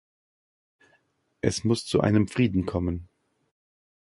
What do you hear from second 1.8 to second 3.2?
zu einem Frieden kommen!